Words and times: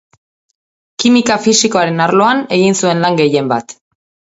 Kimika 1.03 1.37
fisikoaren 1.43 2.03
arloan 2.07 2.43
egin 2.59 2.81
zuen 2.83 3.07
lan 3.07 3.23
gehienbat. 3.23 3.79